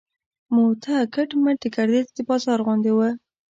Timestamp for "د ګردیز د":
1.63-2.19